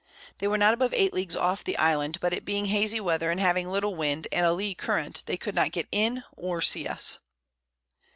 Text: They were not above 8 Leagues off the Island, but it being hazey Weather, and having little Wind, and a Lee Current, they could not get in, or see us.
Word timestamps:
They 0.39 0.47
were 0.47 0.57
not 0.57 0.73
above 0.73 0.95
8 0.95 1.13
Leagues 1.13 1.35
off 1.35 1.63
the 1.63 1.77
Island, 1.77 2.19
but 2.19 2.33
it 2.33 2.43
being 2.43 2.65
hazey 2.65 2.99
Weather, 2.99 3.29
and 3.29 3.39
having 3.39 3.69
little 3.69 3.93
Wind, 3.93 4.27
and 4.31 4.43
a 4.47 4.51
Lee 4.51 4.73
Current, 4.73 5.21
they 5.27 5.37
could 5.37 5.53
not 5.53 5.71
get 5.71 5.87
in, 5.91 6.23
or 6.35 6.59
see 6.59 6.87
us. 6.87 7.19